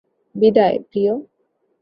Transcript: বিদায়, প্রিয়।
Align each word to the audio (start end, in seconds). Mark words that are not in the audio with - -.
বিদায়, 0.35 0.77
প্রিয়। 0.89 1.13